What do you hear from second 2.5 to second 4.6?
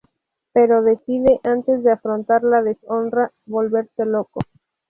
deshonra, volverse loco.